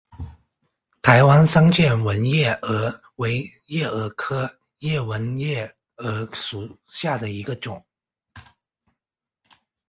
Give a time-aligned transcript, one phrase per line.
[1.03, 7.85] 台湾桑剑纹夜蛾为夜蛾科剑纹夜蛾属下的一个种。